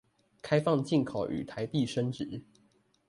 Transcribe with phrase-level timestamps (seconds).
[0.41, 2.41] 開放進口與台幣升值